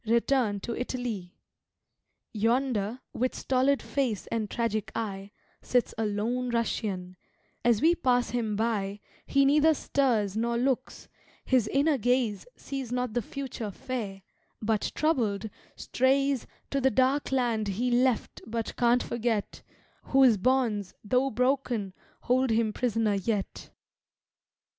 [0.07, 1.35] return to Italy.
[2.33, 5.29] Yonder, with stolid face and tragic eye,
[5.61, 7.15] Sits a lone Russian;
[7.63, 11.07] as we pass him by He neither stirs nor looks;
[11.45, 14.23] his inner gaze Sees not the future fair,
[14.59, 19.61] but, troubled, strays To the dark land he left but can't forget,
[20.05, 23.69] Whose bonds, though broken, hold him prisoner yet.